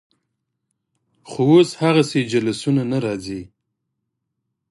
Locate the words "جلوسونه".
2.31-2.83